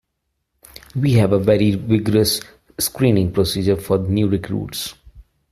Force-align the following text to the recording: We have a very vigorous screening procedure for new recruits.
We 0.95 1.13
have 1.13 1.31
a 1.31 1.37
very 1.37 1.75
vigorous 1.75 2.41
screening 2.79 3.31
procedure 3.31 3.75
for 3.75 3.99
new 3.99 4.27
recruits. 4.27 4.95